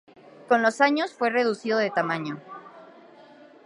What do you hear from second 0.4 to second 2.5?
Con los años fue reducido de tamaño.